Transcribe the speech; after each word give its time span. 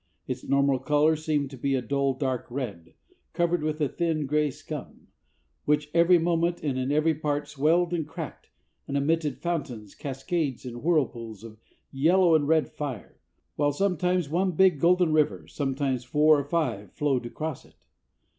Its 0.25 0.43
normal 0.43 0.79
color 0.79 1.15
seemed 1.15 1.51
to 1.51 1.57
be 1.59 1.75
a 1.75 1.79
dull 1.83 2.15
dark 2.15 2.47
red, 2.49 2.95
covered 3.33 3.61
with 3.61 3.79
a 3.79 3.87
thin 3.87 4.25
gray 4.25 4.49
scum, 4.49 5.09
which 5.65 5.91
every 5.93 6.17
moment 6.17 6.63
and 6.63 6.75
in 6.79 6.91
every 6.91 7.13
part 7.13 7.47
swelled 7.47 7.93
and 7.93 8.07
cracked, 8.07 8.49
and 8.87 8.97
emitted 8.97 9.37
fountains, 9.37 9.93
cascades, 9.93 10.65
and 10.65 10.81
whirlpools 10.81 11.43
of 11.43 11.59
yellow 11.91 12.33
and 12.33 12.47
red 12.47 12.67
fire, 12.67 13.19
while 13.57 13.71
sometimes 13.71 14.27
one 14.27 14.53
big 14.53 14.79
golden 14.79 15.13
river, 15.13 15.45
sometimes 15.47 16.03
four 16.03 16.39
or 16.39 16.45
five, 16.45 16.91
flowed 16.91 17.27
across 17.27 17.63
it. 17.63 17.75